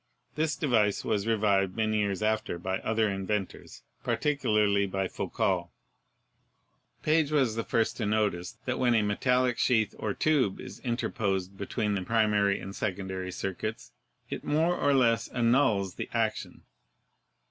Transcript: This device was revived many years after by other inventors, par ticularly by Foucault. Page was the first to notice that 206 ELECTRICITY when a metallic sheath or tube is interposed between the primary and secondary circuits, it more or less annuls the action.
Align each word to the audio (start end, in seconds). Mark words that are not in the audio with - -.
This 0.33 0.55
device 0.55 1.05
was 1.05 1.27
revived 1.27 1.75
many 1.75 1.99
years 1.99 2.23
after 2.23 2.57
by 2.57 2.79
other 2.79 3.07
inventors, 3.07 3.83
par 4.03 4.17
ticularly 4.17 4.89
by 4.89 5.07
Foucault. 5.07 5.69
Page 7.03 7.31
was 7.31 7.53
the 7.53 7.63
first 7.63 7.97
to 7.97 8.07
notice 8.07 8.53
that 8.65 8.77
206 8.77 8.77
ELECTRICITY 8.77 9.03
when 9.03 9.05
a 9.05 9.07
metallic 9.45 9.57
sheath 9.59 9.93
or 9.99 10.15
tube 10.15 10.59
is 10.59 10.79
interposed 10.79 11.55
between 11.55 11.93
the 11.93 12.01
primary 12.01 12.59
and 12.59 12.75
secondary 12.75 13.31
circuits, 13.31 13.91
it 14.27 14.43
more 14.43 14.75
or 14.75 14.95
less 14.95 15.27
annuls 15.27 15.93
the 15.93 16.09
action. 16.15 16.63